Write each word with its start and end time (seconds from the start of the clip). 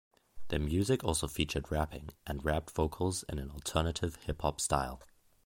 Their 0.47 0.57
music 0.57 1.03
also 1.03 1.27
featured 1.27 1.71
rapping, 1.71 2.09
and 2.25 2.43
rapped 2.43 2.71
vocals 2.71 3.21
in 3.29 3.37
an 3.37 3.51
alternative 3.51 4.15
hip 4.25 4.41
hop 4.41 4.59
style. 4.59 5.03